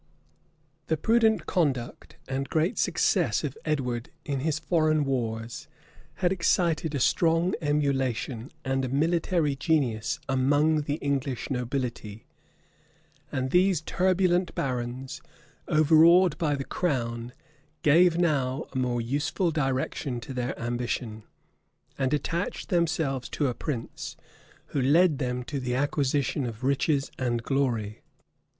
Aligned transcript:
}THE 0.87 0.97
prudent 0.97 1.45
conduct 1.45 2.15
and 2.27 2.49
great 2.49 2.79
success 2.79 3.43
of 3.43 3.55
Edward 3.65 4.09
in 4.25 4.39
his 4.39 4.57
foreign 4.57 5.05
wars 5.05 5.67
had 6.15 6.31
excited 6.31 6.95
a 6.95 6.99
strong 6.99 7.53
emulation 7.61 8.49
and 8.65 8.83
a 8.83 8.89
military 8.89 9.55
genius 9.55 10.19
among 10.27 10.81
the 10.89 10.95
English 10.95 11.51
nobility; 11.51 12.25
and 13.31 13.51
these 13.51 13.81
turbulent 13.81 14.55
barons, 14.55 15.21
overawed 15.67 16.35
by 16.39 16.55
the 16.55 16.65
crown, 16.65 17.31
gave 17.83 18.17
now 18.17 18.65
a 18.73 18.79
more 18.79 19.01
useful 19.01 19.51
direction 19.51 20.19
to 20.21 20.33
their 20.33 20.57
ambition, 20.59 21.21
and 21.99 22.11
attached 22.11 22.69
themselves 22.69 23.29
to 23.29 23.45
a 23.49 23.53
prince 23.53 24.17
who 24.69 24.81
led 24.81 25.19
them 25.19 25.43
to 25.43 25.59
the 25.59 25.75
acquisition 25.75 26.43
of 26.47 26.63
riches 26.63 27.11
and 27.19 27.41
of 27.41 27.45
glory. 27.45 28.01